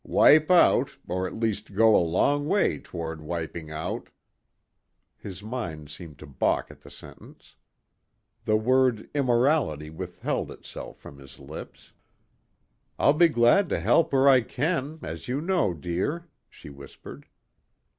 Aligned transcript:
"Wipe 0.03 0.49
out, 0.49 0.97
or 1.07 1.27
at 1.27 1.35
least 1.35 1.75
go 1.75 1.95
a 1.95 2.01
long 2.03 2.47
way 2.47 2.79
toward 2.79 3.21
wiping 3.21 3.69
out...." 3.69 4.09
His 5.15 5.43
mind 5.43 5.91
seemed 5.91 6.17
to 6.17 6.25
balk 6.25 6.71
at 6.71 6.81
the 6.81 6.89
sentence. 6.89 7.55
The 8.45 8.57
word 8.57 9.11
"immorality" 9.13 9.91
withheld 9.91 10.49
itself 10.49 10.97
from 10.97 11.19
his 11.19 11.37
lips. 11.37 11.93
"I'll 12.97 13.13
be 13.13 13.27
glad 13.29 13.69
to 13.69 13.79
help 13.79 14.11
where 14.11 14.27
I 14.27 14.41
can, 14.41 14.97
as 15.03 15.27
you 15.27 15.39
know, 15.39 15.71
dear," 15.75 16.27
she 16.49 16.71
whispered. 16.71 17.27